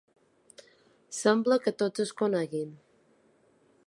Sembla 1.17 1.57
que 1.65 1.75
tots 1.83 2.05
es 2.07 2.15
coneguin. 2.23 2.73